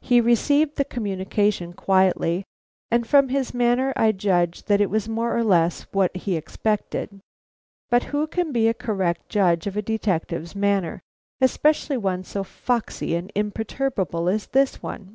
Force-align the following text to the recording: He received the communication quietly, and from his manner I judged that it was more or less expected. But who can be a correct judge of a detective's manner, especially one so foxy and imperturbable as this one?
He 0.00 0.20
received 0.20 0.74
the 0.74 0.84
communication 0.84 1.74
quietly, 1.74 2.42
and 2.90 3.06
from 3.06 3.28
his 3.28 3.54
manner 3.54 3.92
I 3.94 4.10
judged 4.10 4.66
that 4.66 4.80
it 4.80 4.90
was 4.90 5.08
more 5.08 5.36
or 5.36 5.44
less 5.44 5.86
expected. 5.94 7.20
But 7.88 8.02
who 8.10 8.26
can 8.26 8.50
be 8.50 8.66
a 8.66 8.74
correct 8.74 9.28
judge 9.28 9.68
of 9.68 9.76
a 9.76 9.80
detective's 9.82 10.56
manner, 10.56 11.00
especially 11.40 11.98
one 11.98 12.24
so 12.24 12.42
foxy 12.42 13.14
and 13.14 13.30
imperturbable 13.36 14.28
as 14.28 14.48
this 14.48 14.82
one? 14.82 15.14